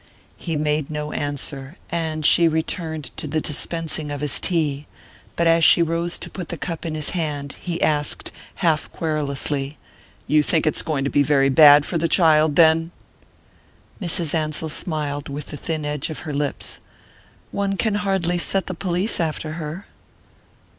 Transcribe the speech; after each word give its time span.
He 0.35 0.55
made 0.55 0.89
no 0.89 1.11
answer, 1.11 1.77
and 1.91 2.25
she 2.25 2.47
returned 2.47 3.15
to 3.17 3.27
the 3.27 3.39
dispensing 3.39 4.09
of 4.09 4.21
his 4.21 4.39
tea; 4.39 4.87
but 5.35 5.45
as 5.45 5.63
she 5.63 5.83
rose 5.83 6.17
to 6.17 6.29
put 6.31 6.49
the 6.49 6.57
cup 6.57 6.87
in 6.87 6.95
his 6.95 7.11
hand 7.11 7.53
he 7.61 7.79
asked, 7.83 8.31
half 8.65 8.91
querulously: 8.91 9.77
"You 10.25 10.41
think 10.41 10.65
it's 10.65 10.81
going 10.81 11.03
to 11.03 11.11
be 11.11 11.21
very 11.21 11.49
bad 11.49 11.85
for 11.85 11.99
the 11.99 12.07
child, 12.07 12.55
then?" 12.55 12.89
Mrs. 14.01 14.33
Ansell 14.33 14.69
smiled 14.69 15.29
with 15.29 15.49
the 15.51 15.55
thin 15.57 15.85
edge 15.85 16.09
of 16.09 16.21
her 16.25 16.33
lips. 16.33 16.79
"One 17.51 17.77
can 17.77 17.93
hardly 17.93 18.39
set 18.39 18.65
the 18.65 18.73
police 18.73 19.19
after 19.19 19.51
her 19.61 19.85